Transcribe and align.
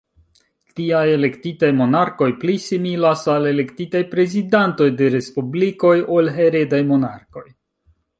Tiaj 0.77 1.01
elektitaj 1.15 1.67
monarkoj 1.81 2.29
pli 2.43 2.55
similas 2.63 3.25
al 3.33 3.45
elektitaj 3.49 4.01
prezidantoj 4.15 4.87
de 5.03 5.11
respublikoj 5.17 5.93
ol 6.17 6.33
heredaj 6.39 6.81
monarkoj. 6.95 7.45